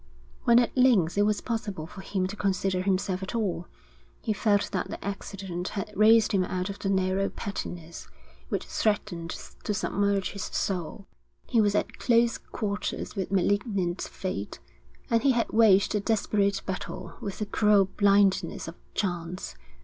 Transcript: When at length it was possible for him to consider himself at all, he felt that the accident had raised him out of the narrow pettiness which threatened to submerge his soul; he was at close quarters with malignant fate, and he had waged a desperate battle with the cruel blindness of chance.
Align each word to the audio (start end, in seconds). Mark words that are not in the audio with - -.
When 0.45 0.57
at 0.57 0.75
length 0.75 1.15
it 1.15 1.27
was 1.27 1.41
possible 1.41 1.85
for 1.85 2.01
him 2.01 2.25
to 2.25 2.35
consider 2.35 2.81
himself 2.81 3.21
at 3.21 3.35
all, 3.35 3.67
he 4.23 4.33
felt 4.33 4.71
that 4.71 4.89
the 4.89 5.05
accident 5.05 5.67
had 5.67 5.93
raised 5.95 6.31
him 6.31 6.43
out 6.43 6.71
of 6.71 6.79
the 6.79 6.89
narrow 6.89 7.29
pettiness 7.29 8.07
which 8.49 8.65
threatened 8.65 9.29
to 9.63 9.73
submerge 9.75 10.31
his 10.31 10.45
soul; 10.45 11.05
he 11.45 11.61
was 11.61 11.75
at 11.75 11.99
close 11.99 12.39
quarters 12.39 13.15
with 13.15 13.31
malignant 13.31 14.01
fate, 14.01 14.57
and 15.11 15.21
he 15.21 15.33
had 15.33 15.49
waged 15.51 15.93
a 15.93 15.99
desperate 15.99 16.63
battle 16.65 17.13
with 17.21 17.37
the 17.37 17.45
cruel 17.45 17.85
blindness 17.85 18.67
of 18.67 18.73
chance. 18.95 19.53